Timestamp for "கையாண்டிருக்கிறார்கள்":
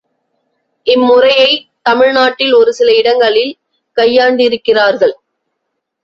3.97-5.13